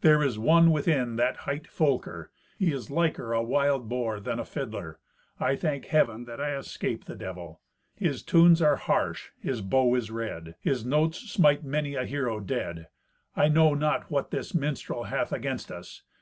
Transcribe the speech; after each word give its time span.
"There 0.00 0.22
is 0.22 0.38
one 0.38 0.70
within 0.70 1.16
that 1.16 1.36
hight 1.44 1.66
Folker. 1.66 2.30
He 2.58 2.72
is 2.72 2.90
liker 2.90 3.34
a 3.34 3.42
wild 3.42 3.86
boar 3.86 4.18
than 4.18 4.38
a 4.38 4.44
fiddler. 4.46 4.98
I 5.38 5.56
thank 5.56 5.84
Heaven 5.84 6.24
that 6.24 6.40
I 6.40 6.56
escaped 6.56 7.06
the 7.06 7.14
devil. 7.14 7.60
His 7.94 8.22
tunes 8.22 8.62
are 8.62 8.76
harsh; 8.76 9.32
his 9.42 9.60
bow 9.60 9.94
is 9.94 10.10
red. 10.10 10.54
His 10.62 10.86
notes 10.86 11.18
smite 11.30 11.64
many 11.64 11.96
a 11.96 12.06
hero 12.06 12.40
dead. 12.40 12.86
I 13.36 13.48
know 13.48 13.74
not 13.74 14.10
what 14.10 14.30
this 14.30 14.54
minstrel 14.54 15.02
hath 15.04 15.34
against 15.34 15.70
us. 15.70 16.02